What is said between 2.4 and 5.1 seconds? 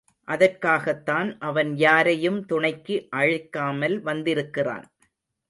துணைக்கு அழைக்காமல் வந்திருக்கிறான்.